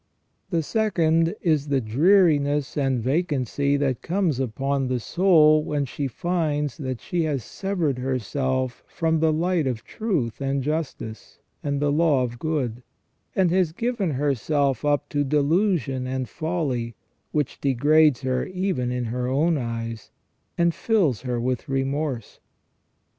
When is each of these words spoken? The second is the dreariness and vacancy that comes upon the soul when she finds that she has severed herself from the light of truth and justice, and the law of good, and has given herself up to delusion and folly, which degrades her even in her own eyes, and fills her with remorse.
The 0.49 0.63
second 0.63 1.35
is 1.43 1.67
the 1.67 1.79
dreariness 1.79 2.75
and 2.75 3.03
vacancy 3.03 3.77
that 3.77 4.01
comes 4.01 4.39
upon 4.39 4.87
the 4.87 4.99
soul 4.99 5.63
when 5.63 5.85
she 5.85 6.07
finds 6.07 6.77
that 6.77 6.99
she 6.99 7.25
has 7.25 7.43
severed 7.43 7.99
herself 7.99 8.83
from 8.87 9.19
the 9.19 9.31
light 9.31 9.67
of 9.67 9.83
truth 9.83 10.41
and 10.41 10.63
justice, 10.63 11.37
and 11.63 11.79
the 11.79 11.91
law 11.91 12.23
of 12.23 12.39
good, 12.39 12.81
and 13.35 13.51
has 13.51 13.73
given 13.73 14.09
herself 14.09 14.83
up 14.83 15.07
to 15.09 15.23
delusion 15.23 16.07
and 16.07 16.27
folly, 16.27 16.95
which 17.31 17.61
degrades 17.61 18.21
her 18.21 18.47
even 18.47 18.91
in 18.91 19.03
her 19.05 19.27
own 19.27 19.55
eyes, 19.55 20.09
and 20.57 20.73
fills 20.73 21.21
her 21.21 21.39
with 21.39 21.69
remorse. 21.69 22.39